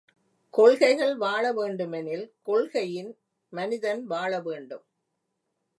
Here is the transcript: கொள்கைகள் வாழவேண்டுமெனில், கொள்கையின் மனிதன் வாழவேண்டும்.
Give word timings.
கொள்கைகள் 0.49 1.17
வாழவேண்டுமெனில், 1.17 2.25
கொள்கையின் 2.41 3.11
மனிதன் 3.53 4.05
வாழவேண்டும். 4.05 4.85